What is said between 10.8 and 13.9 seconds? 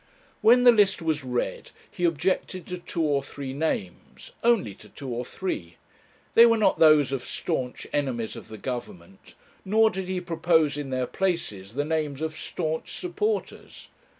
their places the names of staunch supporters.